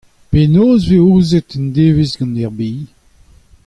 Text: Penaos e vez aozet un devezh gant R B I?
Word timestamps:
Penaos 0.31 0.85
e 0.85 0.89
vez 0.89 0.99
aozet 1.03 1.49
un 1.59 1.65
devezh 1.75 2.15
gant 2.19 2.35
R 2.49 2.51
B 2.57 2.59
I? 2.77 2.77